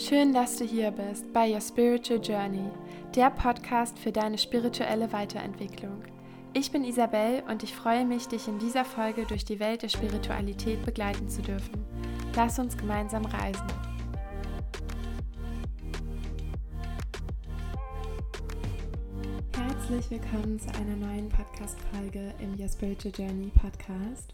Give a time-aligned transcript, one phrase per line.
[0.00, 2.70] Schön, dass du hier bist bei Your Spiritual Journey,
[3.14, 6.02] der Podcast für deine spirituelle Weiterentwicklung.
[6.54, 9.90] Ich bin Isabel und ich freue mich, dich in dieser Folge durch die Welt der
[9.90, 11.84] Spiritualität begleiten zu dürfen.
[12.34, 13.66] Lass uns gemeinsam reisen.
[19.54, 24.32] Herzlich willkommen zu einer neuen Podcast-Folge im Your Spiritual Journey Podcast.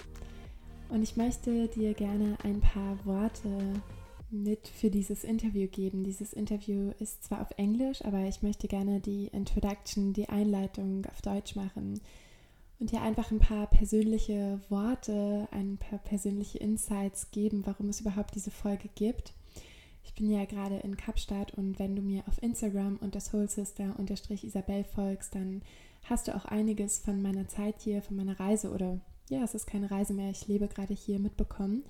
[0.91, 3.51] Und ich möchte dir gerne ein paar Worte
[4.31, 6.05] mit für dieses Interview geben.
[6.05, 11.23] Dieses Interview ist zwar auf Englisch, aber ich möchte gerne die Introduction, die Einleitung auf
[11.23, 12.01] Deutsch machen
[12.79, 18.35] und dir einfach ein paar persönliche Worte, ein paar persönliche Insights geben, warum es überhaupt
[18.35, 19.33] diese Folge gibt.
[20.05, 25.35] Ich bin ja gerade in Kapstadt und wenn du mir auf Instagram unter soulsister-isabel folgst,
[25.35, 25.63] dann
[26.05, 29.67] hast du auch einiges von meiner Zeit hier, von meiner Reise oder ja, es ist
[29.67, 31.83] keine Reise mehr, ich lebe gerade hier mitbekommen.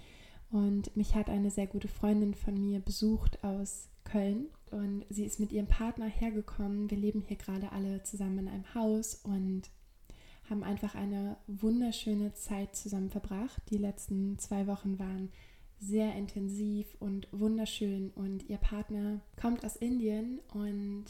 [0.50, 5.41] Und mich hat eine sehr gute Freundin von mir besucht aus Köln und sie ist
[5.41, 6.91] mit ihrem Partner hergekommen.
[6.91, 9.70] Wir leben hier gerade alle zusammen in einem Haus und
[10.48, 13.61] haben einfach eine wunderschöne Zeit zusammen verbracht.
[13.70, 15.30] Die letzten zwei Wochen waren
[15.80, 21.05] sehr intensiv und wunderschön und ihr Partner kommt aus Indien und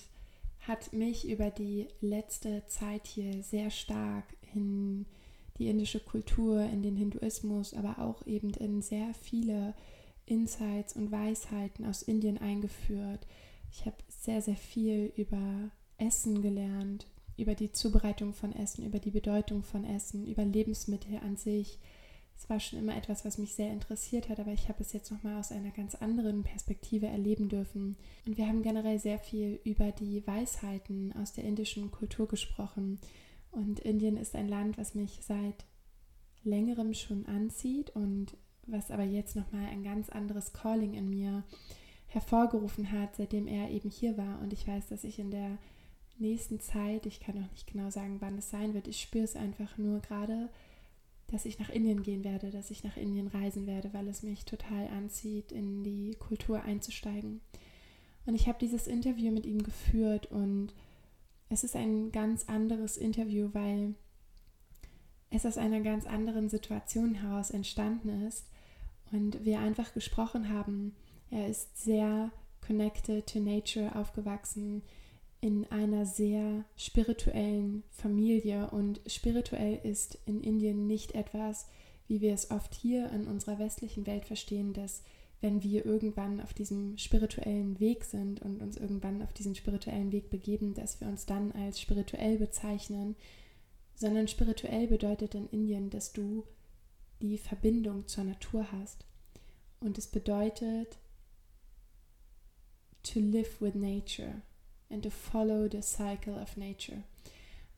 [0.60, 5.06] hat mich über die letzte Zeit hier sehr stark in
[5.58, 9.74] die indische Kultur, in den Hinduismus, aber auch eben in sehr viele
[10.26, 13.26] Insights und Weisheiten aus Indien eingeführt.
[13.70, 19.10] Ich habe sehr, sehr viel über Essen gelernt, über die Zubereitung von Essen, über die
[19.10, 21.78] Bedeutung von Essen, über Lebensmittel an sich.
[22.38, 25.10] Es war schon immer etwas, was mich sehr interessiert hat, aber ich habe es jetzt
[25.10, 27.96] nochmal aus einer ganz anderen Perspektive erleben dürfen.
[28.26, 32.98] Und wir haben generell sehr viel über die Weisheiten aus der indischen Kultur gesprochen
[33.56, 35.64] und Indien ist ein Land, was mich seit
[36.44, 41.42] längerem schon anzieht und was aber jetzt nochmal ein ganz anderes Calling in mir
[42.08, 44.40] hervorgerufen hat, seitdem er eben hier war.
[44.40, 45.56] Und ich weiß, dass ich in der
[46.18, 49.36] nächsten Zeit, ich kann auch nicht genau sagen, wann es sein wird, ich spüre es
[49.36, 50.50] einfach nur gerade,
[51.28, 54.44] dass ich nach Indien gehen werde, dass ich nach Indien reisen werde, weil es mich
[54.44, 57.40] total anzieht, in die Kultur einzusteigen.
[58.26, 60.74] Und ich habe dieses Interview mit ihm geführt und
[61.48, 63.94] es ist ein ganz anderes Interview, weil
[65.30, 68.46] es aus einer ganz anderen Situation heraus entstanden ist
[69.12, 70.94] und wir einfach gesprochen haben.
[71.30, 72.30] Er ist sehr
[72.66, 74.82] connected to nature aufgewachsen
[75.40, 81.68] in einer sehr spirituellen Familie und spirituell ist in Indien nicht etwas,
[82.08, 85.02] wie wir es oft hier in unserer westlichen Welt verstehen, dass
[85.40, 90.30] wenn wir irgendwann auf diesem spirituellen Weg sind und uns irgendwann auf diesen spirituellen Weg
[90.30, 93.16] begeben, dass wir uns dann als spirituell bezeichnen,
[93.94, 96.44] sondern spirituell bedeutet in Indien, dass du
[97.20, 99.04] die Verbindung zur Natur hast.
[99.80, 100.98] Und es bedeutet
[103.02, 104.42] to live with nature
[104.90, 107.02] and to follow the cycle of nature.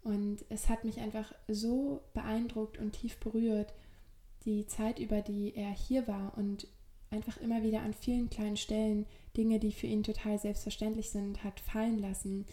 [0.02, 3.74] Und es hat mich einfach so beeindruckt und tief berührt,
[4.44, 6.66] die Zeit, über die er hier war und
[7.10, 11.60] einfach immer wieder an vielen kleinen Stellen Dinge, die für ihn total selbstverständlich sind, hat
[11.60, 12.44] fallen lassen.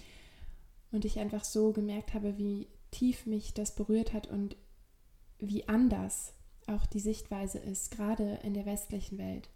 [0.92, 4.56] Und ich einfach so gemerkt habe, wie tief mich das berührt hat und
[5.40, 6.34] wie anders
[6.68, 9.50] auch die Sichtweise ist, gerade in der westlichen Welt.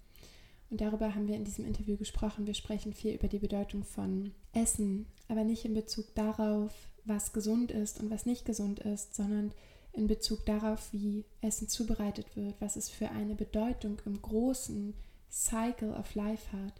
[0.70, 2.46] Und darüber haben wir in diesem Interview gesprochen.
[2.46, 6.72] Wir sprechen viel über die Bedeutung von Essen, aber nicht in Bezug darauf,
[7.06, 9.52] was gesund ist und was nicht gesund ist, sondern
[9.94, 14.94] in Bezug darauf, wie Essen zubereitet wird, was es für eine Bedeutung im großen
[15.30, 16.74] Cycle of Life hat.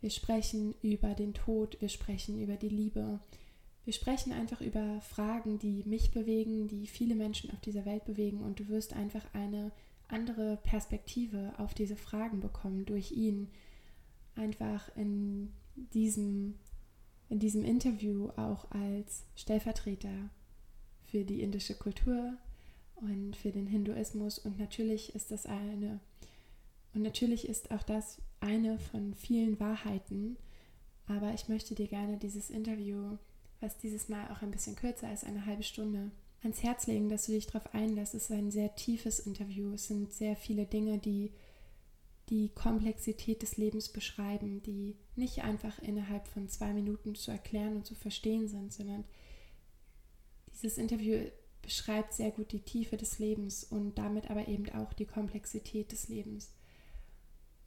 [0.00, 3.20] Wir sprechen über den Tod, wir sprechen über die Liebe.
[3.84, 8.40] Wir sprechen einfach über Fragen, die mich bewegen, die viele Menschen auf dieser Welt bewegen
[8.40, 9.72] und du wirst einfach eine
[10.08, 13.48] andere Perspektive auf diese Fragen bekommen durch ihn.
[14.34, 16.58] Einfach in diesem,
[17.28, 20.30] in diesem Interview auch als Stellvertreter
[21.12, 22.32] für die indische Kultur
[22.96, 24.38] und für den Hinduismus.
[24.38, 26.00] Und natürlich ist das eine,
[26.94, 30.38] und natürlich ist auch das eine von vielen Wahrheiten.
[31.06, 33.18] Aber ich möchte dir gerne dieses Interview,
[33.60, 36.10] was dieses Mal auch ein bisschen kürzer ist, eine halbe Stunde,
[36.42, 38.14] ans Herz legen, dass du dich darauf einlässt.
[38.14, 39.74] Es ist ein sehr tiefes Interview.
[39.74, 41.30] Es sind sehr viele Dinge, die
[42.30, 47.84] die Komplexität des Lebens beschreiben, die nicht einfach innerhalb von zwei Minuten zu erklären und
[47.84, 49.04] zu verstehen sind, sondern
[50.54, 51.18] dieses Interview
[51.62, 56.08] beschreibt sehr gut die Tiefe des Lebens und damit aber eben auch die Komplexität des
[56.08, 56.52] Lebens.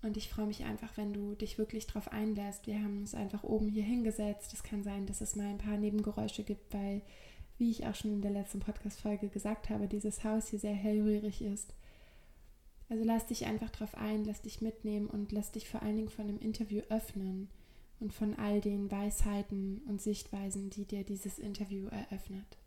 [0.02, 2.68] Und ich freue mich einfach, wenn du dich wirklich darauf einlässt.
[2.68, 4.54] Wir haben uns einfach oben hier hingesetzt.
[4.54, 7.02] Es kann sein, dass es mal ein paar Nebengeräusche gibt, weil,
[7.58, 11.42] wie ich auch schon in der letzten Podcast-Folge gesagt habe, dieses Haus hier sehr hellrührig
[11.42, 11.74] ist.
[12.88, 16.10] Also lass dich einfach darauf ein, lass dich mitnehmen und lass dich vor allen Dingen
[16.10, 17.50] von dem Interview öffnen.
[18.00, 22.58] und von all den Weisheiten und Sichtweisen, die dir dieses Interview eröffnet.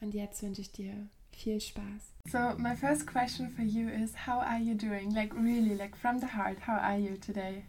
[0.00, 2.14] Und jetzt wünsche ich dir viel Spaß.
[2.30, 5.14] So, my first question for you is how are you doing?
[5.14, 7.64] Like really, like from the heart, how are you today?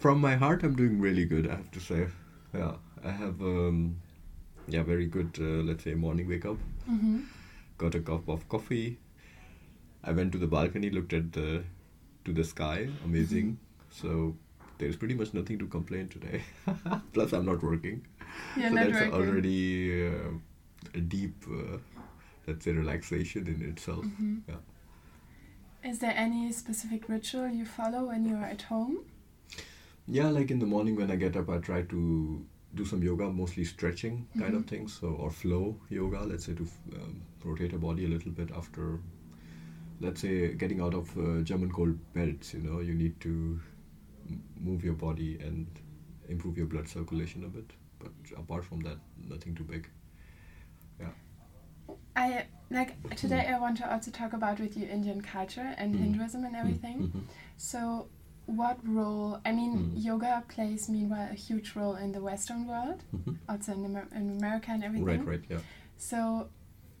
[0.00, 2.06] From my heart, I'm doing really good, I have to say.
[2.54, 3.96] Yeah, I have um
[4.66, 6.56] yeah, very good uh, let's say morning wake up.
[6.90, 7.20] Mm-hmm.
[7.78, 8.98] Got a cup of coffee.
[10.04, 11.64] I went to the balcony, looked at the
[12.24, 13.58] to the sky, amazing.
[13.90, 14.36] So
[14.78, 16.42] there's pretty much nothing to complain today.
[17.12, 18.06] Plus, I'm not working.
[18.56, 19.12] You're so not that's working.
[19.14, 20.30] already uh,
[20.94, 21.78] a deep, uh,
[22.46, 24.04] let's say, relaxation in itself.
[24.04, 24.42] Mhm.
[24.48, 24.60] Yeah.
[25.90, 28.98] Is there any specific ritual you follow when you are at home?
[30.06, 32.44] Yeah, like in the morning when I get up, I try to
[32.74, 34.68] do some yoga, mostly stretching kind of Mhm.
[34.68, 36.20] things, so or flow yoga.
[36.24, 39.00] Let's say to um, rotate a body a little bit after,
[40.00, 42.54] let's say, getting out of uh, German cold belts.
[42.54, 43.60] You know, you need to
[44.30, 45.66] m- move your body and
[46.28, 47.72] improve your blood circulation a bit.
[47.98, 48.98] But apart from that,
[49.28, 49.88] nothing too big.
[52.18, 53.46] I like today.
[53.54, 55.98] I want to also talk about with you Indian culture and Mm.
[56.04, 56.98] Hinduism and everything.
[57.08, 57.22] Mhm.
[57.56, 57.80] So,
[58.46, 59.40] what role?
[59.48, 60.04] I mean, Mm.
[60.08, 63.36] yoga plays meanwhile a huge role in the Western world, Mhm.
[63.48, 65.06] also in, Amer- in America and everything.
[65.24, 65.60] Right, right, yeah.
[65.96, 66.20] So,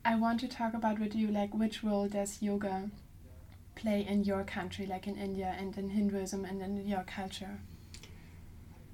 [0.04, 2.74] I want to talk about with you like which role does yoga
[3.74, 7.54] play in your country, like in India and in Hinduism and in your culture?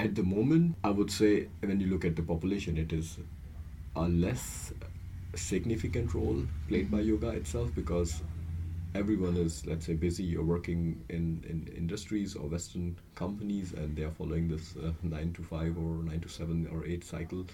[0.00, 3.19] At the moment, I would say when you look at the population, it is
[3.94, 4.73] a less
[5.36, 8.22] significant role played by yoga itself because
[8.94, 14.02] everyone is, let's say, busy or working in, in industries or Western companies and they
[14.02, 17.44] are following this uh, 9 to 5 or 9 to 7 or 8 cycle.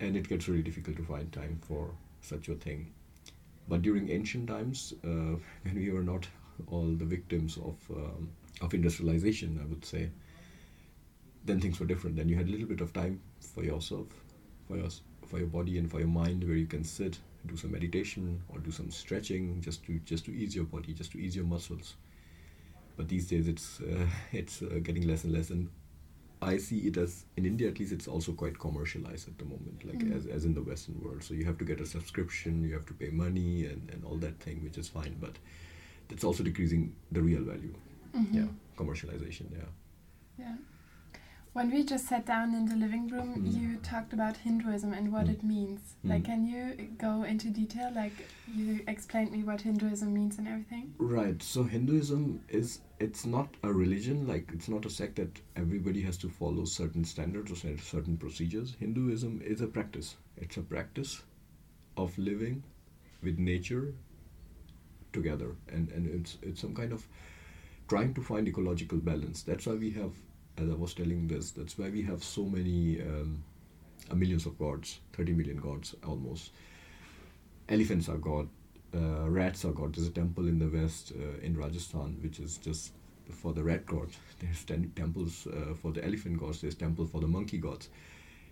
[0.00, 2.92] And it gets really difficult to find time for such a thing.
[3.68, 6.26] But during ancient times, uh, when we were not
[6.68, 8.30] all the victims of, um,
[8.60, 10.10] of industrialization, I would say,
[11.44, 12.16] then things were different.
[12.16, 14.06] Then you had a little bit of time for yourself,
[14.68, 14.90] for your
[15.32, 18.58] for your body and for your mind, where you can sit, do some meditation or
[18.58, 21.94] do some stretching, just to just to ease your body, just to ease your muscles.
[22.98, 25.70] But these days, it's uh, it's uh, getting less and less, and
[26.42, 29.84] I see it as in India at least, it's also quite commercialized at the moment,
[29.88, 30.14] like Mm.
[30.16, 31.22] as as in the Western world.
[31.22, 34.18] So you have to get a subscription, you have to pay money, and and all
[34.26, 35.34] that thing, which is fine, but
[36.08, 36.84] that's also decreasing
[37.16, 37.74] the real value.
[38.14, 38.34] Mhm.
[38.40, 39.46] Yeah, commercialization.
[39.60, 39.70] Yeah.
[40.44, 40.56] Yeah.
[41.52, 43.54] When we just sat down in the living room, Mm.
[43.54, 45.32] you talked about Hinduism and what Mm.
[45.32, 45.80] it means.
[46.02, 46.08] Mm.
[46.08, 47.92] Like, can you go into detail?
[47.94, 48.14] Like,
[48.48, 50.94] you explained me what Hinduism means and everything.
[50.96, 51.42] Right.
[51.42, 54.26] So Hinduism is it's not a religion.
[54.26, 58.74] Like it's not a sect that everybody has to follow certain standards or certain procedures.
[58.80, 60.16] Hinduism is a practice.
[60.38, 61.22] It's a practice
[61.98, 62.62] of living
[63.22, 63.92] with nature
[65.12, 67.06] together, and and it's it's some kind of
[67.88, 69.42] trying to find ecological balance.
[69.42, 70.14] That's why we have,
[70.58, 73.42] as I was telling this, that's why we have so many um,
[74.10, 76.52] uh, millions of gods, thirty million gods almost.
[77.68, 78.48] Elephants are god,
[78.94, 79.94] uh, rats are god.
[79.94, 82.92] There's a temple in the west uh, in Rajasthan which is just
[83.30, 84.08] for the rat god.
[84.40, 86.60] There's ten temples uh, for the elephant gods.
[86.60, 87.88] There's temple for the monkey gods,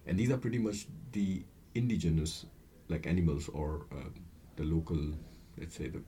[0.06, 1.42] and these are pretty much the
[1.74, 2.46] indigenous
[2.88, 4.08] like animals or uh,
[4.56, 4.98] the local,
[5.58, 6.02] let's say the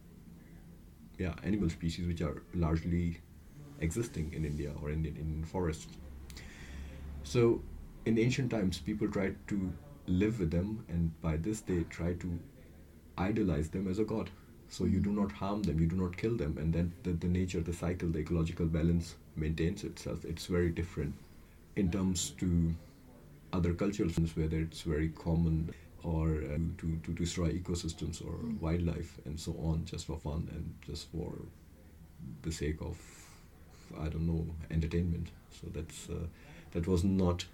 [1.18, 3.20] yeah animal species which are largely
[3.82, 5.88] existing in India or in in forests.
[7.24, 7.62] So
[8.04, 9.72] in ancient times, people tried to
[10.06, 12.38] live with them, and by this they try to
[13.16, 14.30] idolize them as a god.
[14.68, 17.28] So you do not harm them, you do not kill them, and then the, the
[17.28, 20.24] nature, the cycle, the ecological balance maintains itself.
[20.24, 21.14] It's very different
[21.76, 22.74] in terms to
[23.52, 28.60] other cultures, whether it's very common or uh, to, to destroy ecosystems or Mm.
[28.60, 31.32] wildlife and so on, just for fun and just for
[32.42, 32.96] the sake of,
[34.00, 35.28] I don't know, entertainment.
[35.50, 36.26] So that's uh,
[36.72, 37.44] that was not,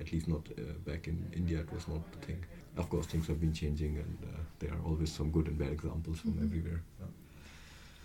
[0.00, 2.44] at least not uh, back in India, it was not the thing.
[2.76, 5.72] Of course, things have been changing, and uh, there are always some good and bad
[5.72, 6.44] examples from Mhm.
[6.44, 6.82] everywhere.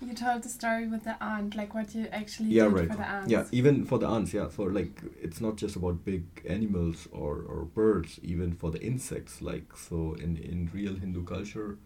[0.01, 2.87] You told the story with the aunt, like what you actually Yeah, did right.
[2.89, 3.31] for the ants.
[3.31, 7.43] Yeah, even for the ants, yeah, for like it's not just about big animals or,
[7.43, 9.41] or birds, even for the insects.
[9.41, 11.77] Like so, in in real Hindu culture,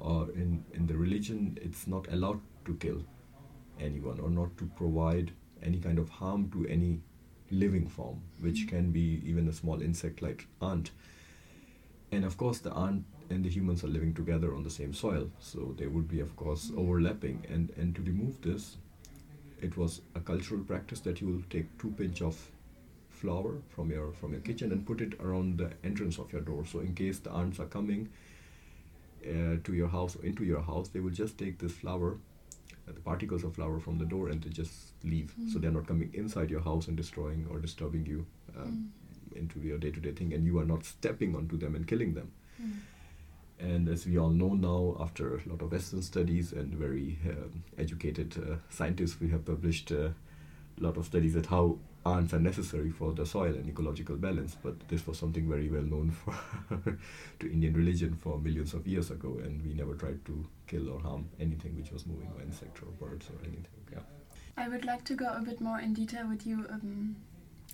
[0.00, 3.04] or in in the religion, it's not allowed to kill
[3.80, 7.00] anyone or not to provide any kind of harm to any
[7.50, 8.68] living form, which Mhm.
[8.68, 10.90] can be even a small insect like ant.
[12.10, 15.30] And of course, the ant and the humans are living together on the same soil,
[15.38, 16.78] so they would be, of course, Mhm.
[16.78, 17.44] overlapping.
[17.50, 18.76] And and to remove this,
[19.60, 22.50] it was a cultural practice that you will take two pinch of
[23.10, 26.64] flour from your from your kitchen and put it around the entrance of your door.
[26.66, 28.08] So in case the ants are coming
[29.26, 32.18] uh, to your house or into your house, they will just take this flour,
[32.86, 35.34] the particles of flour from the door, and they just leave.
[35.50, 35.62] So Mm.
[35.62, 38.26] they're not coming inside your house and destroying or disturbing you
[38.56, 38.92] um,
[39.32, 39.36] mm.
[39.36, 42.30] into your day-to-day thing and you are not stepping onto them and killing them
[42.62, 42.72] mm.
[43.58, 47.64] and as we all know now after a lot of western studies and very um,
[47.78, 50.08] educated uh, scientists we have published uh,
[50.78, 54.56] a lot of studies at how ants are necessary for the soil and ecological balance.
[54.62, 56.34] But this was something very well known for
[57.40, 61.00] to Indian religion for millions of years ago, and we never tried to kill or
[61.00, 63.66] harm anything which was moving, or insect or birds or anything.
[63.92, 64.00] Yeah.
[64.56, 67.16] I would like to go a bit more in detail with you um,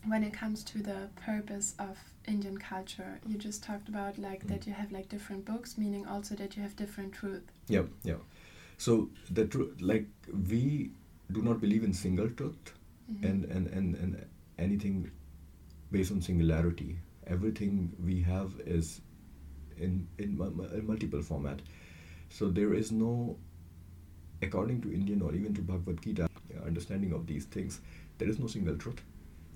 [0.07, 3.21] when it comes to the purpose of Indian culture.
[3.27, 4.49] You just talked about like mm.
[4.49, 7.43] that you have like different books, meaning also that you have different truth.
[7.69, 8.21] Yeah, yeah.
[8.79, 10.07] So the truth, like
[10.49, 10.93] we
[11.33, 12.73] do not believe in single truth
[13.13, 13.27] mm-hmm.
[13.27, 14.27] and, and, and, and
[14.59, 15.11] anything
[15.93, 16.99] based on singularity.
[17.27, 19.01] Everything we have is
[19.77, 20.41] in, in,
[20.75, 21.61] in multiple format.
[22.31, 23.37] So there is no,
[24.43, 27.81] according to Indian or even to Bhagavad Gita, uh, understanding of these things,
[28.19, 29.03] there is no single truth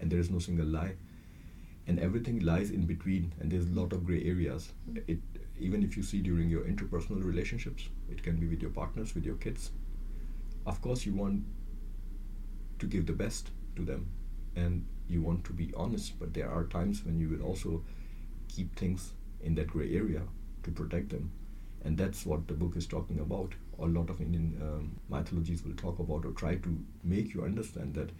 [0.01, 0.95] and there is no single lie.
[1.87, 4.73] And everything lies in between, and there's a lot of gray areas.
[5.07, 5.21] It
[5.59, 9.25] even if you see during your interpersonal relationships, it can be with your partners, with
[9.25, 9.71] your kids.
[10.67, 11.45] Of course, you want
[12.79, 14.09] to give the best to them
[14.57, 17.83] and you want to be honest but there are times when you will also
[18.49, 19.13] keep things
[19.43, 20.23] in that gray area
[20.63, 21.31] to protect them
[21.85, 25.75] and that's what the book is talking about a lot of indian um, mythologies will
[25.75, 28.11] talk about or try to make you understand that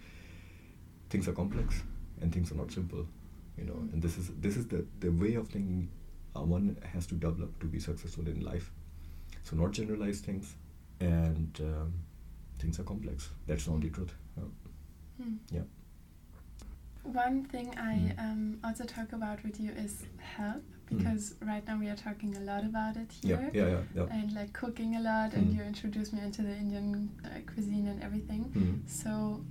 [1.09, 1.81] things are complex
[2.21, 3.05] and things are not simple
[3.57, 5.89] you know and this is this is the, the way of thinking
[6.35, 8.71] uh, one has to develop to be successful in life
[9.43, 10.55] so not generalize things
[10.99, 11.93] and um,
[12.59, 14.13] things are complex that's the only truth
[15.21, 15.35] Hmm.
[15.51, 15.61] Yeah.
[17.03, 18.19] One thing I mm.
[18.19, 20.74] um, also talk about with you is health hmm.
[20.89, 21.47] Because mm.
[21.47, 24.53] right now we are talking a lot about it here yeah, yeah, yeah, and like
[24.53, 25.57] cooking a lot and hmm.
[25.57, 28.83] you introduced me into the Indian uh, cuisine and everything.
[28.87, 29.43] So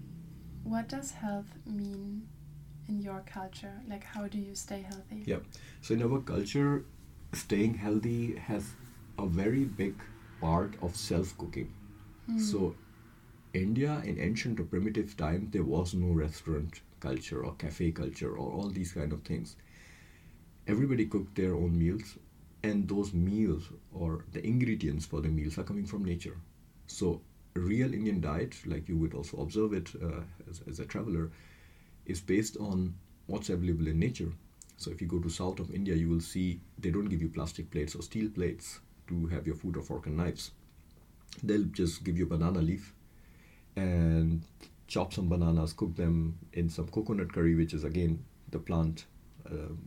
[0.63, 2.27] what does health mean
[2.89, 3.81] in your culture?
[3.89, 5.23] Like how do you stay healthy?
[5.27, 5.39] Yeah.
[5.83, 6.85] So in our culture
[7.33, 8.71] staying healthy has
[9.19, 9.95] a very big
[10.41, 11.73] part of self cooking.
[12.39, 12.75] So
[13.53, 18.51] India in ancient or primitive time there was no restaurant culture or cafe culture or
[18.53, 19.57] all these kind of things.
[20.67, 22.17] Everybody cooked their own meals
[22.63, 26.37] and those meals or the ingredients for the meals are coming from nature.
[26.87, 27.21] So
[27.55, 31.31] real Indian diet, like you would also observe it uh, as, as a traveler,
[32.07, 32.95] is based on
[33.27, 34.33] what's available in nature.
[34.77, 37.29] So if you go to south of India, you will see they don't give you
[37.29, 40.53] plastic plates or steel plates to have your food or fork and knives.
[41.43, 42.95] They'll just give you a banana leaf
[43.77, 44.43] and
[44.87, 49.05] chop some bananas, cook them in some coconut curry, which is again the plant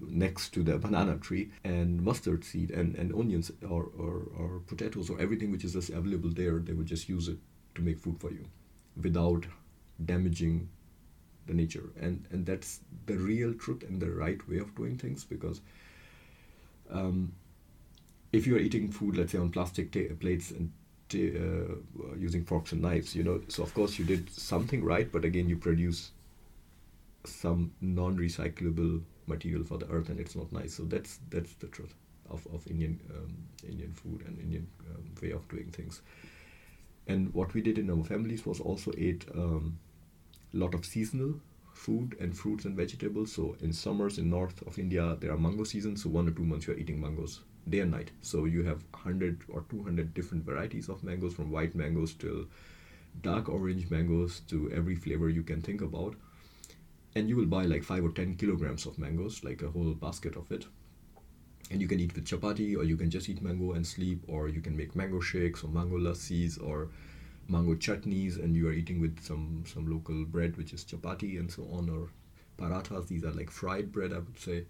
[0.02, 5.10] next to the banana tree, and mustard seed and, and onions or, or, or potatoes
[5.10, 7.38] or everything which is just available there, they will just use it
[7.76, 8.46] to make food for you
[9.02, 9.46] without
[10.06, 10.70] damaging
[11.48, 11.90] the nature.
[12.00, 15.62] And, and that's the real truth and the right way of doing things because
[16.92, 17.34] um,
[18.32, 20.72] if you are eating food, let's say on plastic ta- plates and
[21.14, 21.76] uh,
[22.18, 25.48] using forks and knives you know so of course you did something right but again
[25.48, 26.12] you produce
[27.24, 31.94] some non-recyclable material for the earth and it's not nice so that's that's the truth
[32.30, 33.36] of, of indian um,
[33.68, 36.02] indian food and indian um, way of doing things
[37.08, 39.78] and what we did in our families was also ate a um,
[40.54, 41.36] lot of seasonal
[41.74, 45.64] food and fruits and vegetables so in summers in north of india there are mango
[45.64, 48.12] seasons so one or two months you're eating mangoes day and night.
[48.22, 52.46] So you have 100 or 200 different varieties of mangoes, from white mangoes till
[53.22, 56.16] dark orange mangoes to every flavor you can think about.
[57.18, 60.36] And you will buy like 5 or 10 kilograms of mangoes, like a whole basket
[60.36, 60.66] of it.
[61.72, 64.48] And you can eat with chapati, or you can just eat mango and sleep, or
[64.48, 66.90] you can make mango shakes, or mango lassis, or
[67.48, 71.52] mango chutneys, and you are eating with some, some local bread, which is chapati, and
[71.52, 72.10] so on, or
[72.58, 73.08] parathas.
[73.08, 74.66] These are like fried bread, I would say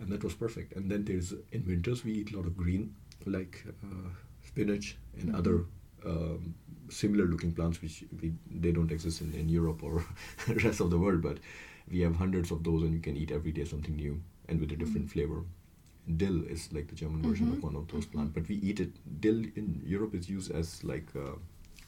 [0.00, 0.74] and that was perfect.
[0.74, 2.94] And then there's in winters we eat a lot of green,
[3.26, 4.08] like uh,
[4.44, 5.36] spinach and mm-hmm.
[5.36, 5.64] other
[6.06, 6.54] um,
[6.88, 10.04] similar looking plants which we, they don't exist in, in Europe or
[10.46, 11.38] the rest of the world, but
[11.90, 14.72] we have hundreds of those and you can eat every day something new and with
[14.72, 15.20] a different mm-hmm.
[15.20, 15.44] flavor.
[16.16, 17.56] Dill is like the German version mm-hmm.
[17.56, 18.12] of one of those mm-hmm.
[18.12, 19.20] plants, but we eat it.
[19.20, 21.36] Dill in Europe is used as like uh,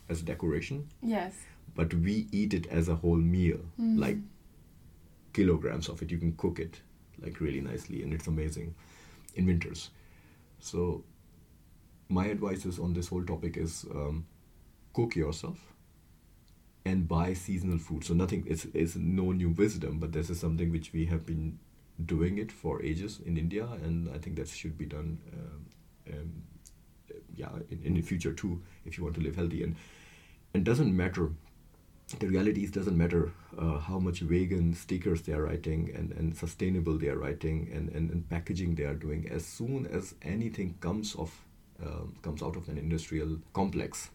[0.08, 0.86] as decoration.
[1.02, 1.34] Yes.
[1.74, 3.98] But we eat it as a whole meal, mm.
[3.98, 4.18] like
[5.32, 6.10] kilograms of it.
[6.10, 6.80] You can cook it
[7.22, 8.74] like really nicely, and it's amazing
[9.36, 9.90] in winters.
[10.58, 11.04] So
[12.08, 14.26] my advice is on this whole topic is um,
[14.92, 15.58] cook yourself
[16.84, 18.04] and buy seasonal food.
[18.04, 21.58] So nothing it's it's no new wisdom, but this is something which we have been
[22.04, 25.18] doing it for ages in India, and I think that should be done.
[25.32, 25.66] Um,
[26.12, 26.42] um,
[27.34, 29.76] yeah, in, in the future too, if you want to live healthy, and
[30.54, 31.30] it doesn't matter
[32.18, 36.36] the reality is doesn't matter uh, how much vegan stickers they are writing and, and
[36.36, 40.74] sustainable they are writing and, and, and packaging they are doing as soon as anything
[40.80, 41.32] comes of
[41.84, 44.10] um, comes out of an industrial complex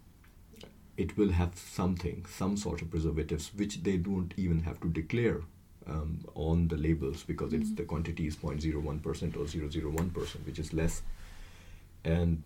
[0.98, 5.42] it will have something some sort of preservatives which they don't even have to declare
[5.88, 7.62] um, on the labels because mm-hmm.
[7.62, 11.02] it's the quantity is 0.01% or 001% which is less
[12.04, 12.44] and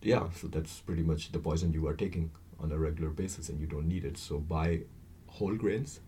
[0.00, 3.60] yeah so that's pretty much the poison you are taking on a regular basis and
[3.60, 4.18] you don't need it.
[4.18, 4.80] So buy
[5.26, 6.00] whole grains,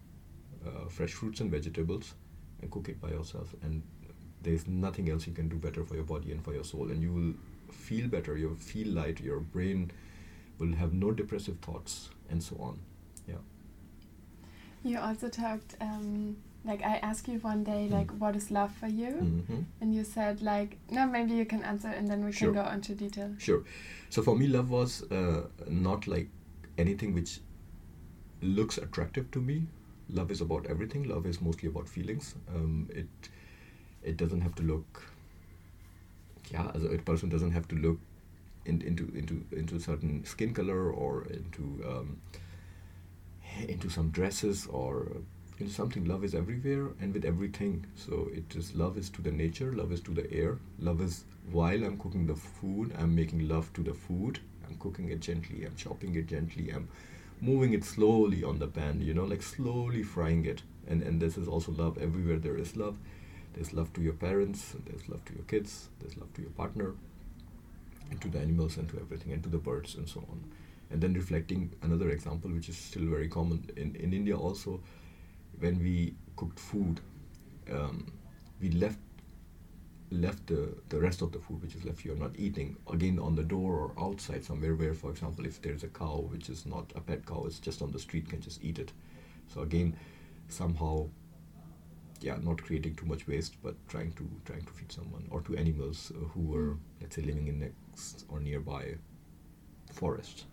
[0.67, 2.15] uh, fresh fruits and vegetables,
[2.61, 3.55] and cook it by yourself.
[3.63, 3.83] And
[4.43, 6.91] there's nothing else you can do better for your body and for your soul.
[6.91, 9.91] And you will feel better, you'll feel light, your brain
[10.61, 12.79] will have no depressive thoughts, and so on.
[13.27, 13.35] Yeah.
[14.85, 18.19] You also talked, um, like, I asked you one day, like, mm.
[18.19, 19.09] what is love for you?
[19.09, 19.61] Mm-hmm.
[19.81, 22.53] And you said, like, no, maybe you can answer and then we sure.
[22.53, 23.35] can go into detail.
[23.39, 23.65] Sure.
[24.11, 26.29] So for me, love was uh, not like
[26.79, 27.41] anything which
[28.43, 29.67] looks attractive to me.
[30.09, 31.09] Love is about everything.
[31.09, 32.35] Love is mostly about feelings.
[32.55, 33.07] Um, it
[34.03, 35.03] it doesn't have to look.
[36.51, 37.99] Yeah, as a person doesn't have to look
[38.67, 42.21] in, into into into certain skin color or into um,
[43.69, 45.17] into some dresses or
[45.59, 46.05] into something.
[46.05, 47.87] Love is everywhere and with everything.
[47.97, 49.73] So it is love is to the nature.
[49.73, 50.59] Love is to the air.
[50.79, 54.41] Love is while I'm cooking the food, I'm making love to the food
[54.71, 56.89] I'm cooking it gently, I'm chopping it gently, I'm
[57.41, 60.63] moving it slowly on the pan, you know, like slowly frying it.
[60.87, 61.99] And, and this is also love.
[61.99, 62.97] Everywhere there is love.
[63.55, 66.95] There's love to your parents, there's love to your kids, there's love to your partner,
[68.11, 70.45] and to the animals and to everything, and to the birds and so on.
[70.91, 74.81] And then reflecting another example, which is still very common in, in India also,
[75.59, 77.01] when we cooked food,
[77.73, 78.13] um,
[78.61, 78.99] we left
[80.11, 83.37] left the, the rest of the food which is left you're not eating again on
[83.37, 86.91] the door or outside somewhere where for example if there's a cow which is not
[86.97, 88.91] a pet cow it's just on the street can just eat it
[89.55, 89.95] so again
[90.49, 91.07] somehow
[92.21, 95.57] yeah not creating too much waste but trying to trying to feed someone or to
[95.57, 98.95] animals uh, who are let's say living in next or nearby
[99.93, 100.45] forest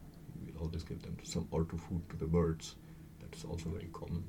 [0.46, 2.76] we always give them some or to food to the birds.
[3.22, 4.24] That's also very common.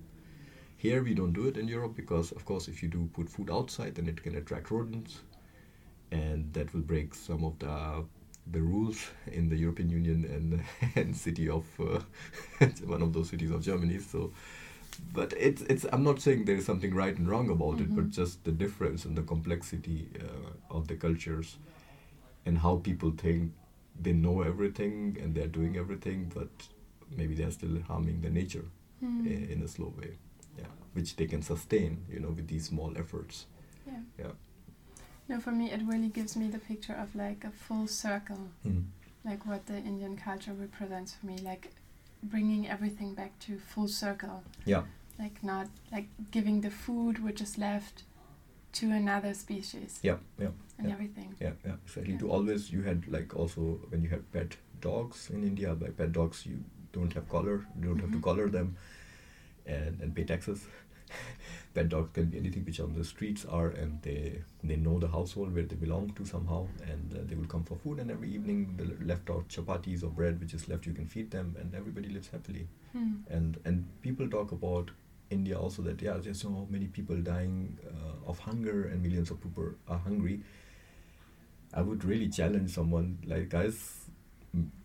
[0.76, 3.50] Here we don't do it in Europe because, of course, if you do put food
[3.50, 5.20] outside, then it can attract rodents,
[6.12, 8.04] and that will break some of the
[8.50, 10.62] the rules in the European Union and
[10.96, 12.00] and city of uh,
[12.86, 13.98] one of those cities of Germany.
[13.98, 14.32] So,
[15.12, 17.82] but it's it's I'm not saying there is something right and wrong about mm-hmm.
[17.82, 18.22] it, but mm-hmm.
[18.22, 21.56] just the difference and the complexity uh, of the cultures
[22.46, 23.52] and how people think
[24.00, 26.48] they know everything and they're doing everything, but
[27.16, 28.64] maybe they're still harming the nature
[29.02, 29.26] mm.
[29.26, 30.16] in, in a slow way
[30.58, 33.46] yeah, which they can sustain, you know, with these small efforts.
[33.86, 34.00] Yeah.
[34.18, 34.32] Yeah.
[35.28, 38.84] No, for me, it really gives me the picture of like a full circle, mm.
[39.24, 41.70] like what the Indian culture represents for me, like
[42.22, 44.42] bringing everything back to full circle.
[44.64, 44.82] Yeah.
[45.18, 48.04] Like not like giving the food which is left
[48.74, 49.98] to another species.
[50.02, 50.48] Yeah, yeah.
[50.78, 50.94] And yeah.
[50.94, 51.34] everything.
[51.40, 52.12] Yeah, yeah, exactly.
[52.12, 52.18] Yeah.
[52.20, 56.12] To always, you had like also when you had pet dogs in India, by pet
[56.12, 58.00] dogs, you don't have collar, you don't mm -hmm.
[58.00, 58.20] have to mm-hmm.
[58.20, 58.76] collar them
[59.66, 60.60] and, and pay taxes.
[61.74, 65.08] Pet dogs can be anything which on the streets are, and they they know the
[65.08, 67.98] household where they belong to somehow, and uh, they will come for food.
[68.00, 71.30] And every evening, the left out chapatis or bread which is left, you can feed
[71.30, 72.66] them, and everybody lives happily.
[72.92, 73.12] Hmm.
[73.28, 74.90] And and people talk about
[75.30, 79.42] India also that yeah, there's so many people dying uh, of hunger, and millions of
[79.42, 80.40] people are hungry.
[81.74, 84.06] I would really challenge someone like guys,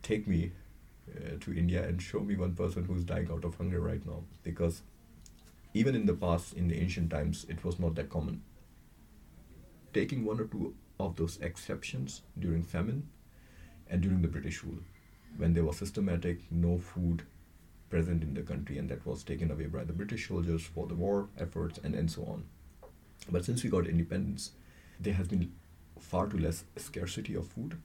[0.02, 0.52] take me
[1.16, 4.24] uh, to India and show me one person who's dying out of hunger right now.
[4.44, 4.82] Because
[5.74, 8.42] even in the past, in the ancient times, it was not that common.
[9.94, 13.10] Taking one or two of those exceptions during famine
[13.90, 14.80] and during the British rule,
[15.38, 17.24] when there was systematic no food
[17.90, 20.96] present in the country, and that was taken away by the British soldiers for the
[20.96, 22.44] war efforts and, and so on.
[23.30, 24.52] But since we got independence,
[25.00, 25.52] there has been
[26.00, 27.80] far too less scarcity of food,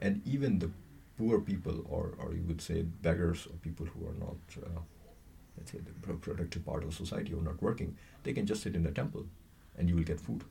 [0.00, 0.70] and even the
[1.16, 4.80] poor people, or, or you would say beggars, or people who are not, uh,
[5.56, 8.74] let's say, the productive part of society, who are not working, they can just sit
[8.74, 9.26] in a temple
[9.76, 10.44] and you will get food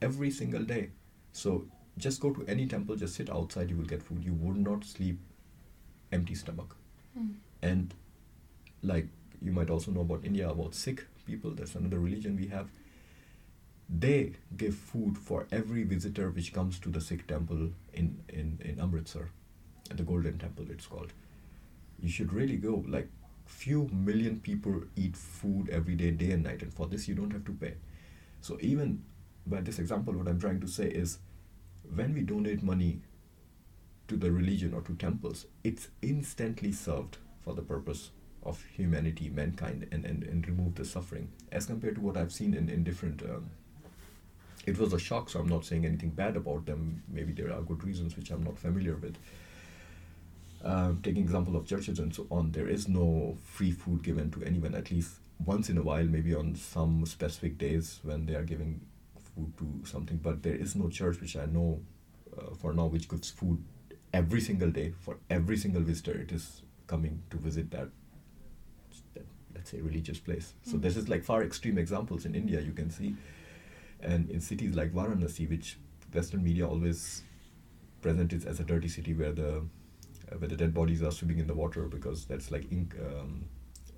[0.00, 0.90] every single day.
[1.32, 1.66] So
[1.98, 4.24] just go to any temple, just sit outside, you will get food.
[4.24, 5.18] You would not sleep
[6.10, 6.76] empty stomach.
[7.18, 7.34] Mm.
[7.62, 7.94] And
[8.82, 9.06] like
[9.40, 12.68] you might also know about India, about Sikh people, that's another religion we have.
[13.88, 18.80] They give food for every visitor which comes to the Sikh temple in, in, in
[18.80, 19.28] Amritsar
[19.96, 21.12] the Golden Temple, it's called.
[22.00, 22.84] You should really go.
[22.86, 23.08] Like,
[23.52, 27.32] few million people eat food every day, day and night, and for this you don't
[27.32, 27.74] have to pay.
[28.40, 29.02] So even
[29.46, 31.18] by this example, what I'm trying to say is,
[31.94, 33.00] when we donate money
[34.08, 38.10] to the religion or to temples, it's instantly served for the purpose
[38.42, 41.28] of humanity, mankind, and, and, and remove the suffering.
[41.50, 43.22] As compared to what I've seen in, in different.
[43.22, 43.50] Um,
[44.64, 47.02] it was a shock, so I'm not saying anything bad about them.
[47.08, 49.16] Maybe there are good reasons which I'm not familiar with.
[50.64, 54.42] Uh, taking example of churches and so on, there is no free food given to
[54.44, 54.74] anyone.
[54.74, 58.80] At least once in a while, maybe on some specific days when they are giving
[59.34, 60.18] food to something.
[60.18, 61.80] But there is no church which I know
[62.38, 63.64] uh, for now which gives food
[64.12, 66.12] every single day for every single visitor.
[66.12, 67.88] It is coming to visit that,
[69.14, 70.54] that let's say religious place.
[70.66, 70.70] Mm.
[70.70, 73.16] So this is like far extreme examples in India you can see,
[74.00, 75.78] and in cities like Varanasi, which
[76.14, 77.22] Western media always
[78.00, 79.62] present it as a dirty city where the
[80.38, 83.44] where the dead bodies are swimming in the water because that's like ink, um,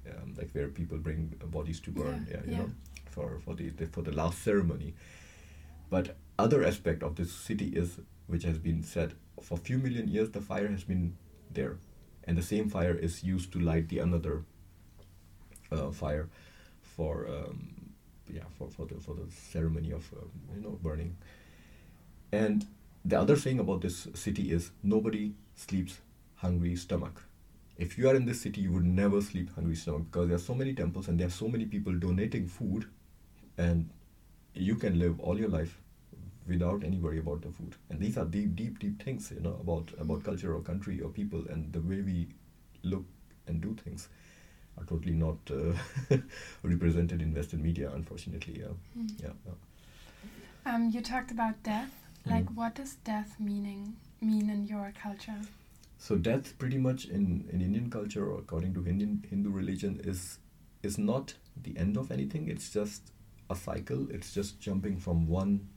[0.08, 2.26] um, like where people bring bodies to burn.
[2.30, 2.58] Yeah, yeah you yeah.
[2.58, 2.70] know,
[3.10, 4.94] for for the, the for the last ceremony.
[5.90, 10.08] But other aspect of this city is which has been said for a few million
[10.08, 11.16] years the fire has been
[11.50, 11.76] there
[12.24, 14.44] and the same fire is used to light the another
[15.70, 16.28] uh, fire
[16.82, 17.90] for um,
[18.32, 21.16] yeah for, for the for the ceremony of um, you know burning
[22.32, 22.66] and
[23.04, 26.00] the other thing about this city is nobody sleeps
[26.46, 27.22] hungry stomach
[27.86, 30.46] if you are in this city you would never sleep hungry stomach because there are
[30.50, 32.86] so many temples and there are so many people donating food
[33.58, 33.90] and
[34.54, 35.80] you can live all your life
[36.46, 37.74] without any worry about the food.
[37.90, 41.10] And these are deep, deep, deep things, you know, about about culture or country or
[41.10, 42.28] people and the way we
[42.82, 43.04] look
[43.46, 44.08] and do things
[44.78, 46.16] are totally not uh,
[46.62, 48.60] represented in Western media, unfortunately.
[48.60, 49.22] Yeah, mm.
[49.22, 49.30] yeah.
[49.46, 50.74] yeah.
[50.74, 51.92] Um, you talked about death.
[52.24, 52.30] Hmm.
[52.30, 52.54] Like, mm.
[52.56, 55.40] what does death meaning mean in your culture?
[55.98, 60.38] So death, pretty much in, in Indian culture or according to Indian Hindu religion, is
[60.82, 62.48] is not the end of anything.
[62.48, 63.12] It's just
[63.48, 64.06] a cycle.
[64.10, 65.68] It's just jumping from one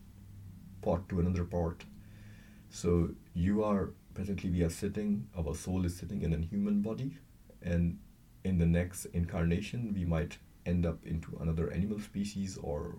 [0.81, 1.85] part to another part.
[2.69, 7.17] So you are presently we are sitting, our soul is sitting in a human body,
[7.61, 7.99] and
[8.43, 12.95] in the next incarnation we might end up into another animal species or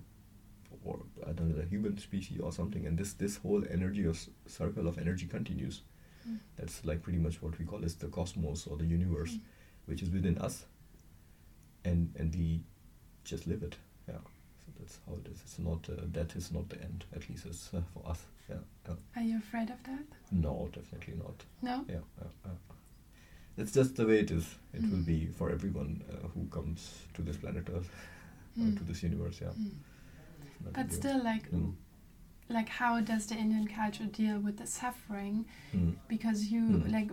[0.84, 2.86] or another human species or something.
[2.86, 5.82] And this this whole energy of circle of energy continues.
[6.28, 6.38] Mm.
[6.56, 9.40] That's like pretty much what we call as the cosmos or the universe, mm.
[9.86, 10.66] which is within us.
[11.84, 12.64] And and we
[13.24, 13.76] just live it.
[14.08, 14.18] Yeah
[14.68, 15.40] so that's how it is.
[15.42, 17.04] It's not uh, that is not the end.
[17.14, 18.20] At least it's uh, for us.
[18.48, 18.94] Yeah, yeah.
[19.16, 20.04] Are you afraid of that?
[20.30, 21.44] No, definitely not.
[21.62, 21.84] No.
[21.88, 22.24] Yeah.
[22.44, 22.50] Uh,
[23.56, 24.54] it's just the way it is.
[24.72, 24.90] It mm.
[24.90, 27.90] will be for everyone uh, who comes to this planet Earth,
[28.58, 28.76] mm.
[28.76, 29.40] to this universe.
[29.40, 29.48] Yeah.
[29.48, 29.70] Mm.
[30.72, 31.44] But still, like.
[32.50, 32.54] Mm.
[32.54, 35.46] Like how does the Indian culture deal with the suffering?
[35.74, 35.94] Mm.
[36.08, 36.92] Because you mm.
[36.92, 37.10] like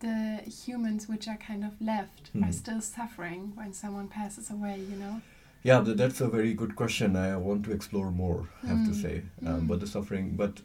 [0.00, 4.80] the humans which are kind of left are still suffering when someone passes away.
[4.90, 5.20] You know.
[5.62, 7.16] Yeah, that's a very good question.
[7.16, 8.48] I want to explore more.
[8.64, 8.88] I have mm.
[8.88, 9.66] to say, um, mm.
[9.68, 10.62] but the suffering, but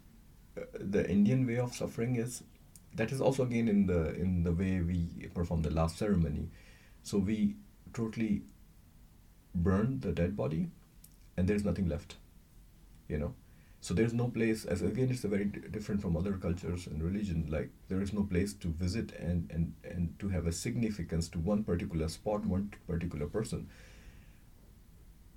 [0.57, 2.43] uh, the Indian way of suffering is
[2.95, 6.49] that is also again in the in the way we perform the last ceremony.
[7.03, 7.55] So we
[7.93, 8.43] totally
[9.53, 10.69] burn the dead body,
[11.35, 12.15] and there's nothing left.
[13.09, 13.33] You know,
[13.85, 14.65] so there's no place.
[14.65, 17.47] As again, it's a very d- different from other cultures and religion.
[17.55, 21.39] Like there is no place to visit and and and to have a significance to
[21.39, 23.67] one particular spot, one particular person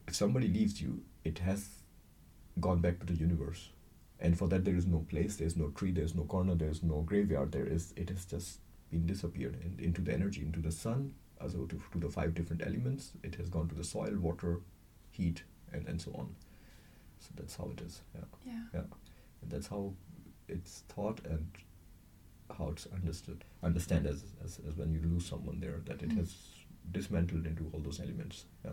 [0.08, 1.68] if somebody leaves you, it has
[2.61, 3.70] gone back to the universe.
[4.20, 7.02] And for that, there is no place, there's no tree, there's no corner, there's no
[7.02, 7.52] graveyard.
[7.52, 8.58] There is, it has just
[8.90, 12.62] been disappeared in, into the energy, into the sun, as to, to the five different
[12.62, 13.12] elements.
[13.22, 14.61] It has gone to the soil, water,
[15.11, 16.34] heat, and, and so on.
[17.20, 18.00] So that's how it is.
[18.14, 18.24] Yeah.
[18.46, 18.61] Yeah.
[18.74, 18.81] yeah.
[19.42, 19.92] And that's how
[20.48, 21.46] it's thought and
[22.57, 23.44] how it's understood.
[23.62, 26.18] Understand as, as, as when you lose someone there, that it mm.
[26.18, 26.35] has
[26.90, 28.46] dismantled into all those elements.
[28.64, 28.72] Yeah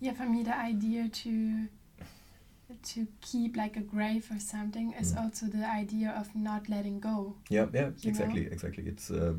[0.00, 1.66] yeah for me the idea to
[2.82, 5.22] to keep like a grave or something is mm.
[5.22, 8.50] also the idea of not letting go yeah yeah exactly know?
[8.50, 9.34] exactly it's uh,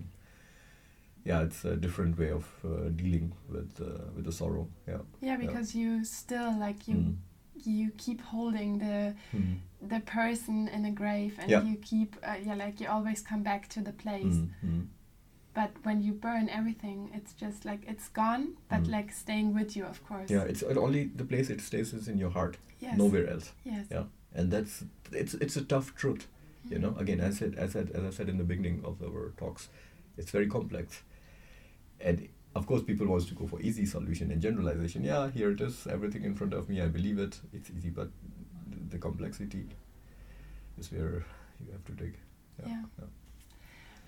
[1.25, 5.35] yeah it's a different way of uh, dealing with uh, with the sorrow yeah yeah
[5.35, 5.81] because yeah.
[5.81, 7.15] you still like you mm.
[7.65, 9.57] You keep holding the mm.
[9.81, 11.63] the person in a grave and yeah.
[11.63, 14.35] you keep uh, yeah like you always come back to the place.
[14.63, 14.87] Mm,
[15.53, 18.91] but when you burn everything it's just like it's gone but mm.
[18.91, 20.29] like staying with you of course.
[20.29, 22.57] Yeah it's only the place it stays is in your heart.
[22.79, 22.97] Yes.
[22.97, 23.53] nowhere else.
[23.63, 23.87] Yes.
[23.89, 24.03] Yeah.
[24.35, 26.27] And that's it's it's a tough truth
[26.69, 26.93] you know?
[26.99, 29.69] Again as I said as I, as I said in the beginning of our talks
[30.17, 31.01] it's very complex.
[31.99, 35.61] And of course people wants to go for easy solution and generalization yeah here it
[35.61, 38.09] is everything in front of me i believe it it's easy but
[38.89, 39.65] the complexity
[40.77, 41.25] is where
[41.65, 42.13] you have to dig
[42.59, 42.81] yeah, yeah.
[42.99, 43.05] yeah.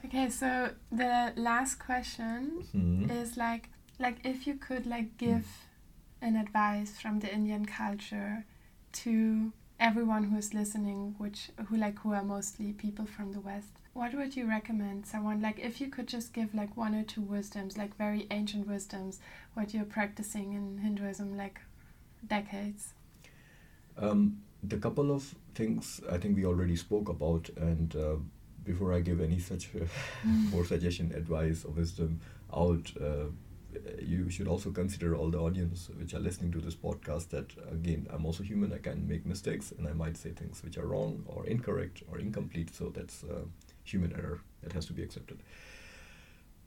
[0.05, 3.11] Okay, so the last question mm-hmm.
[3.11, 5.45] is like like if you could like give
[6.21, 6.27] mm.
[6.27, 8.45] an advice from the Indian culture
[8.93, 13.73] to everyone who is listening, which who like who are mostly people from the West,
[13.99, 17.19] what would you recommend someone like if you could just give like one or two
[17.19, 19.19] wisdoms like very ancient wisdoms
[19.55, 21.59] what you're practicing in hinduism like
[22.25, 22.93] decades
[23.97, 28.15] um, the couple of things i think we already spoke about and uh,
[28.63, 30.51] before i give any such mm.
[30.53, 32.21] more suggestion advice or wisdom
[32.55, 33.25] out uh,
[34.01, 38.07] you should also consider all the audience which are listening to this podcast that again
[38.13, 41.21] i'm also human i can make mistakes and i might say things which are wrong
[41.27, 43.43] or incorrect or incomplete so that's uh,
[43.93, 45.39] human error that has to be accepted.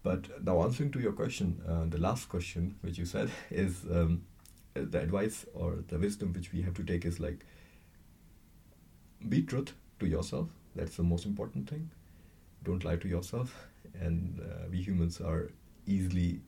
[0.03, 4.23] But now, answering to your question, uh, the last question which you said is um,
[4.75, 7.45] the advice or the wisdom which we have to take is like
[9.29, 10.49] be truth to yourself.
[10.75, 11.91] That's the most important thing.
[12.65, 13.67] Don't lie to yourself.
[14.01, 15.51] And uh, we humans are
[15.87, 16.41] easily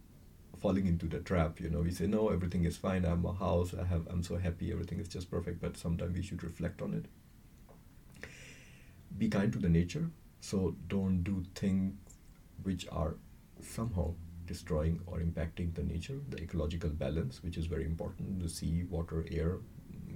[0.58, 1.60] falling into the trap.
[1.60, 3.04] You know, we say no, everything is fine.
[3.04, 3.74] I'm a house.
[3.74, 4.06] I have.
[4.08, 4.72] I'm so happy.
[4.72, 5.60] Everything is just perfect.
[5.60, 7.06] But sometimes we should reflect on it.
[9.18, 10.10] Be kind to the nature
[10.44, 11.94] so don't do things
[12.64, 13.14] which are
[13.62, 14.12] somehow
[14.46, 18.42] destroying or impacting the nature, the ecological balance, which is very important.
[18.42, 19.60] The sea, water, air,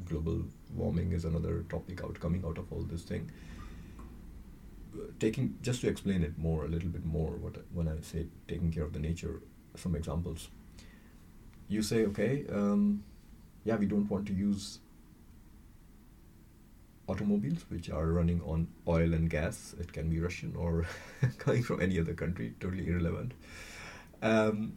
[0.04, 3.30] global warming is another topic out coming out of all this thing.
[5.18, 8.70] Taking just to explain it more, a little bit more, what when I say taking
[8.70, 9.40] care of the nature,
[9.76, 10.48] some examples.
[11.68, 13.02] You say, okay, um,
[13.64, 14.80] yeah, we don't want to use
[17.08, 19.74] automobiles which are running on oil and gas.
[19.80, 20.86] It can be Russian or
[21.38, 23.32] coming from any other country, totally irrelevant,
[24.22, 24.74] um,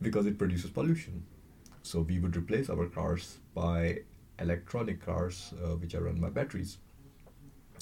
[0.00, 1.24] because it produces pollution.
[1.82, 4.00] So we would replace our cars by
[4.38, 6.78] electronic cars uh, which are run by batteries.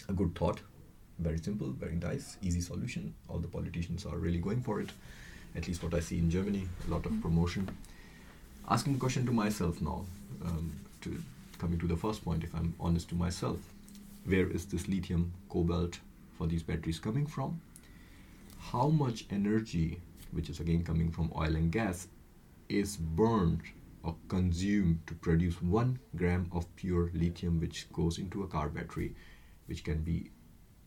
[0.08, 0.60] A good thought,
[1.18, 3.14] very simple, very nice, easy solution.
[3.28, 4.90] All the politicians are really going for it.
[5.56, 7.22] At least what I see in Germany, a lot of mm-hmm.
[7.22, 7.68] promotion.
[8.70, 10.04] Asking a question to myself now,
[10.44, 11.20] um, to
[11.58, 13.58] coming to the first point, if I'm honest to myself,
[14.28, 15.98] where is this lithium cobalt
[16.36, 17.60] for these batteries coming from?
[18.58, 20.00] How much energy
[20.32, 22.08] which is again coming from oil and gas
[22.68, 23.62] is burned
[24.02, 29.14] or consumed to produce one gram of pure lithium which goes into a car battery
[29.66, 30.30] which can be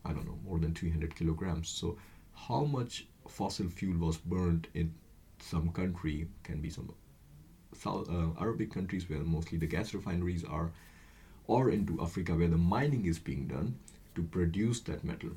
[0.04, 1.68] i don't know more than 300 kilograms?
[1.68, 1.98] So
[2.34, 4.94] how much fossil fuel was burned in
[5.40, 6.94] some country can be some
[7.74, 10.70] South, uh, arabic countries where mostly the gas refineries are
[11.46, 13.78] or into Africa where the mining is being done
[14.14, 15.30] to produce that metal.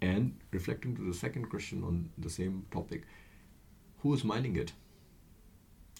[0.00, 3.02] And reflecting to the second question on the same topic,
[4.00, 4.72] who is mining it?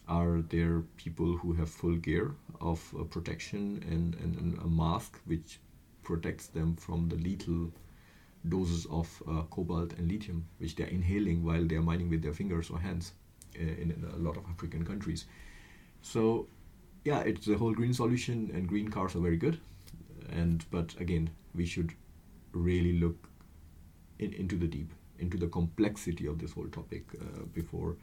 [0.07, 5.19] Are there people who have full gear of uh, protection and, and, and, a mask
[5.27, 5.59] which
[6.03, 7.71] protects them from the lethal
[8.49, 12.71] doses of uh, cobalt and lithium, which they're inhaling while they're mining with their fingers
[12.71, 13.13] or hands
[13.57, 15.27] uh, in, in a lot of African countries?
[16.01, 16.47] So
[17.05, 19.61] yeah, it's the whole green solution, and green cars are very good.
[20.31, 21.93] And but again, we should
[22.53, 23.29] really look
[24.19, 27.97] in, into the deep, into the complexity of this whole topic uh, before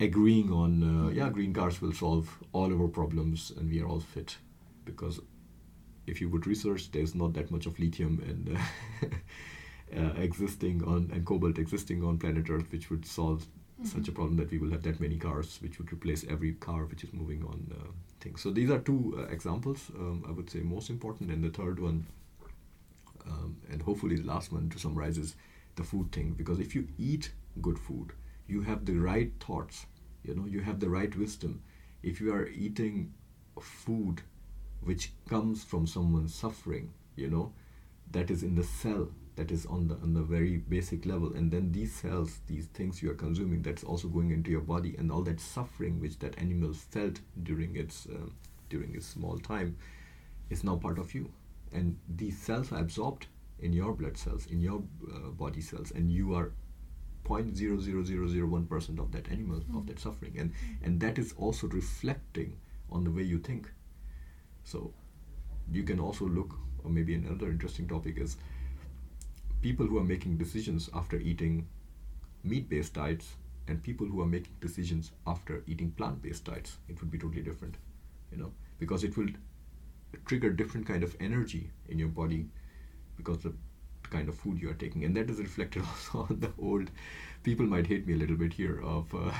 [0.00, 3.86] agreeing on uh, yeah, green cars will solve all of our problems and we are
[3.86, 4.36] all fit.
[4.84, 5.20] Because
[6.06, 11.10] if you would research, there's not that much of lithium and uh, uh, existing on
[11.12, 13.46] and cobalt existing on planet Earth, which would solve
[13.80, 13.98] mm-hmm.
[13.98, 16.84] such a problem that we will have that many cars which would replace every car
[16.84, 18.42] which is moving on uh, things.
[18.42, 21.30] So these are two uh, examples, um, I would say most important.
[21.30, 22.06] And the third one,
[23.26, 25.36] um, and hopefully the last one to summarize is
[25.76, 26.34] the food thing.
[26.36, 28.12] Because if you eat good food,
[28.46, 29.86] you have the right thoughts,
[30.22, 31.62] you know, you have the right wisdom.
[32.02, 33.12] If you are eating
[33.60, 34.22] food
[34.80, 37.52] which comes from someone suffering, you know,
[38.12, 41.32] that is in the cell that is on the on the very basic level.
[41.34, 44.94] And then these cells these things you are consuming that's also going into your body.
[44.98, 48.28] And all that suffering which that animal felt during its uh,
[48.70, 49.76] during its small time
[50.50, 51.30] is now part of you.
[51.72, 53.26] And these cells are absorbed
[53.58, 54.82] in your blood cells in your
[55.14, 55.90] uh, body cells.
[55.90, 56.52] And you are
[57.24, 59.76] 0.00001% of that animal mm.
[59.76, 60.36] of that suffering.
[60.38, 62.56] And and that is also reflecting
[62.90, 63.70] on the way you think.
[64.64, 64.92] So
[65.70, 68.36] you can also look or maybe another interesting topic is
[69.62, 71.66] people who are making decisions after eating
[72.44, 73.34] meat based diets
[73.68, 76.76] and people who are making decisions after eating plant based diets.
[76.88, 77.76] It would be totally different
[78.30, 79.28] you know because it will
[80.24, 82.46] trigger different kind of energy in your body
[83.16, 83.52] because the
[84.10, 85.04] kind of food you are taking.
[85.04, 86.90] And that is reflected also on the old
[87.42, 89.32] people might hate me a little bit here of uh,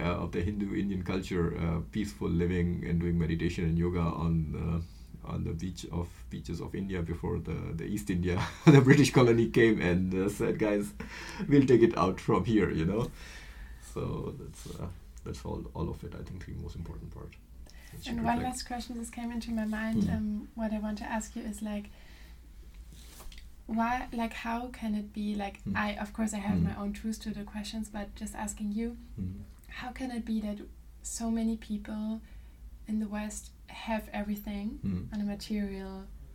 [0.00, 4.54] uh, of the Hindu Indian culture, uh, peaceful living and doing meditation and yoga on
[4.54, 4.80] uh,
[5.28, 9.48] on the beach of beaches of India before the, the East India, the British colony
[9.48, 10.92] came and uh, said, guys,
[11.48, 13.10] we'll take it out from here, you know.
[13.94, 14.86] So that's uh,
[15.24, 16.12] that's all all of it.
[16.14, 17.32] I think the most important part.
[18.06, 20.02] And one last question just came into my mind.
[20.04, 20.14] Mm.
[20.14, 21.86] Um, what I want to ask you is like,
[23.66, 25.76] why like how can it be like Mm.
[25.76, 26.64] i of course i have Mm.
[26.70, 29.40] my own truths to the questions but just asking you Mm.
[29.80, 30.58] how can it be that
[31.02, 32.20] so many people
[32.86, 33.50] in the west
[33.88, 35.12] have everything Mm.
[35.12, 35.94] on a material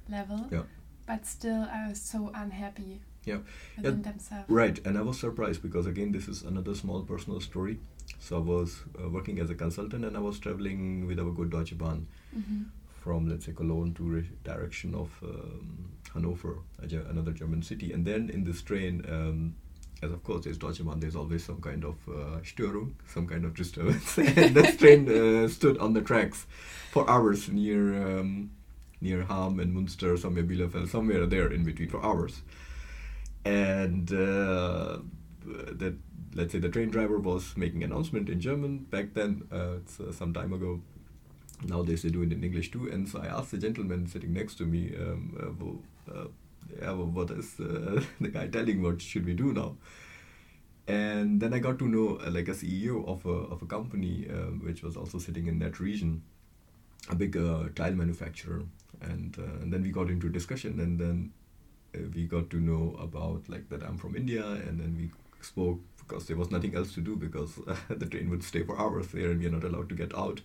[0.09, 0.63] level Yeah.
[1.05, 2.93] but still are so unhappy
[3.25, 3.39] Yeah.
[3.77, 7.39] within Yeah, themselves Right, and I was surprised because again, this is another small personal
[7.41, 7.75] story.
[8.19, 11.49] So I was uh, working as a consultant, and I was traveling with our good
[11.49, 12.63] Deutsche Bahn hmm
[13.03, 16.53] from let's say Cologne to re- direction of um, Hanover,
[17.13, 17.91] another German city.
[17.93, 19.55] And then in this train, um,
[20.03, 23.45] as of course there's Deutsche Bahn, there's always some kind of uh, Störung, some kind
[23.45, 24.17] of disturbance.
[24.17, 26.45] and this train uh, stood on the tracks
[26.91, 28.51] for hours near um,
[29.01, 32.41] near Hamm and Munster, somewhere Bielefeld, somewhere there in between for hours.
[33.45, 34.99] And uh,
[35.43, 35.95] that
[36.35, 39.43] let's say the train driver was making announcement in German back then.
[39.51, 40.81] Uh, it's uh, some time ago.
[41.65, 42.89] Nowadays they do it in English too.
[42.89, 46.27] And so I asked the gentleman sitting next to me, um, uh, uh,
[46.79, 48.81] yeah, well, what is uh, the guy telling?
[48.81, 49.75] What should we do now?
[50.87, 54.27] And then I got to know uh, like a CEO of a of a company
[54.29, 56.23] um, which was also sitting in that region,
[57.09, 58.63] a big uh, tile manufacturer.
[59.01, 61.33] And, uh, and then we got into discussion, and then
[61.95, 65.09] uh, we got to know about like that I'm from India, and then we
[65.41, 69.07] spoke because there was nothing else to do because the train would stay for hours
[69.07, 70.41] there, and we are not allowed to get out.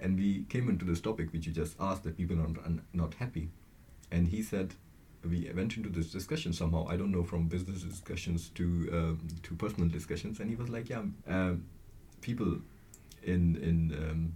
[0.00, 3.14] And we came into this topic which you just asked that people are not, not
[3.14, 3.50] happy,
[4.10, 4.74] and he said
[5.24, 6.86] we went into this discussion somehow.
[6.88, 10.88] I don't know from business discussions to um, to personal discussions, and he was like,
[10.88, 11.64] yeah, um,
[12.20, 12.58] people
[13.22, 14.32] in in um,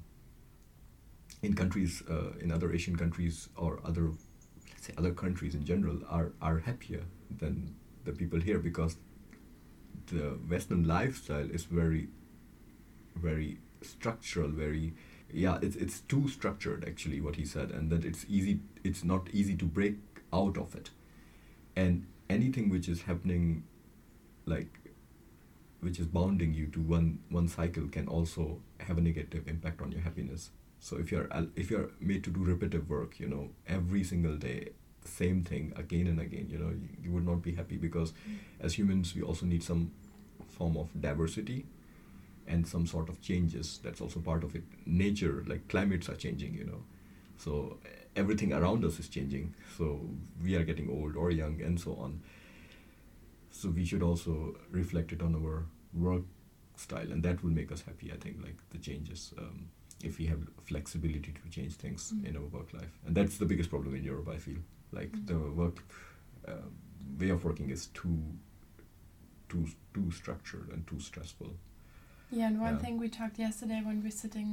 [1.43, 4.11] in countries uh, in other Asian countries or other
[4.71, 7.03] let's say other countries in general are are happier
[7.39, 8.97] than the people here because
[10.07, 12.09] the Western lifestyle is very
[13.15, 14.95] very structural, very
[15.33, 19.29] yeah, it's it's too structured actually what he said, and that it's easy it's not
[19.33, 19.97] easy to break
[20.33, 20.91] out of it,
[21.77, 23.65] and anything which is happening,
[24.47, 24.79] like
[25.81, 29.91] which is bounding you to one one cycle can also have a negative impact on
[29.93, 30.51] your happiness.
[30.81, 34.71] So if you're if you're made to do repetitive work, you know, every single day,
[35.05, 38.13] same thing again and again, you know, you, you would not be happy because
[38.61, 39.91] as humans we also need some
[40.49, 41.67] form of diversity
[42.47, 43.81] and some sort of changes.
[43.83, 44.65] That's also part of it.
[44.87, 46.83] Nature like climates are changing you know
[47.45, 47.53] so
[48.23, 49.87] everything around us is changing so
[50.45, 52.21] we are getting old or young and so on
[53.51, 56.23] so we should also reflect it on our work
[56.77, 59.69] style and that will make us happy i think like the changes um,
[60.03, 62.27] if we have flexibility to change things Mm.
[62.29, 64.63] in our work life and that's the biggest problem in europe i feel
[65.01, 65.27] like Mm.
[65.33, 65.83] the work
[66.49, 66.69] uh,
[67.21, 68.17] way of working is too
[69.49, 71.53] too too structured and too stressful
[72.31, 72.79] yeah and one Yeah.
[72.85, 74.51] thing we talked yesterday when we're sitting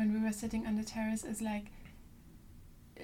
[0.00, 1.66] when we were sitting on the terrace is like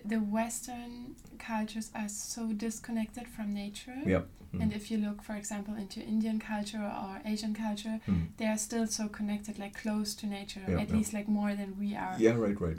[0.05, 4.23] the western cultures are so disconnected from nature yeah
[4.55, 4.63] Mm.
[4.63, 8.29] and if you look for example into indian culture or asian culture Mm.
[8.39, 10.97] they are still so connected like close to nature Yeah, at yeah.
[10.97, 12.79] least like more than we are Yeah, right, right.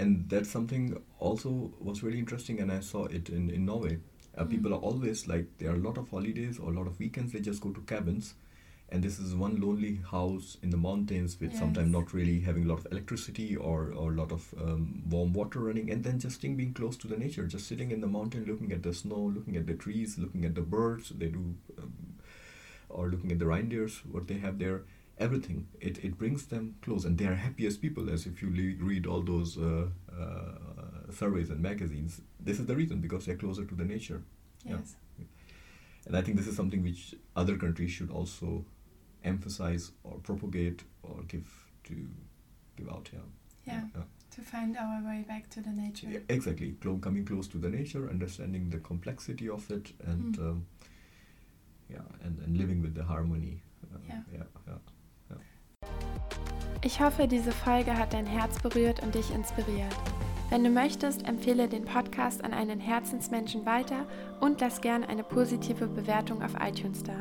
[0.00, 1.50] And that's something also
[1.88, 3.98] was really interesting, and I saw it in, in Norway.
[4.38, 4.50] Uh, Mm.
[4.50, 7.32] People are always like, there are a lot of holidays or a lot of weekends,
[7.32, 8.34] they just go to cabins.
[8.92, 12.68] And this is one lonely house in the mountains with sometimes not really having a
[12.68, 16.42] lot of electricity or, or a lot of um, warm water running, and then just
[16.42, 19.32] being being close to the nature, just sitting in the mountain, looking at the snow,
[19.36, 21.08] looking at the trees, looking at the birds.
[21.22, 21.94] They do, um,
[22.90, 24.82] or looking at the reindeers, what they have there
[25.18, 28.84] everything it, it brings them close and they are happiest people as if you le-
[28.84, 33.64] read all those uh, uh, surveys and magazines this is the reason because they're closer
[33.64, 34.22] to the nature
[34.64, 34.78] Yeah.
[34.78, 34.94] yes
[36.06, 38.64] and i think this is something which other countries should also
[39.24, 41.46] emphasize or propagate or give
[41.84, 41.94] to
[42.76, 43.20] give out yeah
[43.66, 44.02] yeah yeah.
[44.30, 47.68] to find our way back to the nature Yeah, exactly Clo- coming close to the
[47.68, 50.50] nature understanding the complexity of it and Mm.
[50.50, 50.66] um,
[51.90, 54.22] yeah and, and living with the harmony uh, Yeah.
[54.32, 54.78] yeah, yeah.
[56.84, 59.94] Ich hoffe, diese Folge hat dein Herz berührt und dich inspiriert.
[60.50, 64.06] Wenn du möchtest, empfehle den Podcast an einen Herzensmenschen weiter
[64.40, 67.14] und lass gerne eine positive Bewertung auf iTunes da.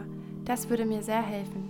[0.46, 1.70] Das würde mir sehr helfen.